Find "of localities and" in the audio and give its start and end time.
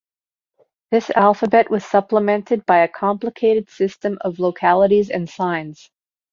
4.21-5.29